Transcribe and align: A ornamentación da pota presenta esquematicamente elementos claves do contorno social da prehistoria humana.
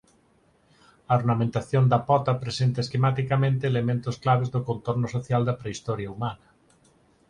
A 1.09 1.13
ornamentación 1.19 1.83
da 1.91 1.99
pota 2.09 2.33
presenta 2.43 2.83
esquematicamente 2.85 3.63
elementos 3.73 4.15
claves 4.23 4.49
do 4.53 4.61
contorno 4.69 5.07
social 5.15 5.41
da 5.45 5.57
prehistoria 5.61 6.11
humana. 6.13 6.47